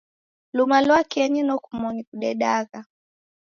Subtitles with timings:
[0.55, 2.79] Lumalwakenyi nokumoni kudekagha